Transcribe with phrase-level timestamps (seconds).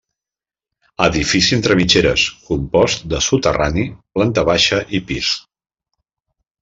[1.07, 3.85] Edifici entre mitgeres, compost de soterrani,
[4.19, 5.35] planta baixa i pis.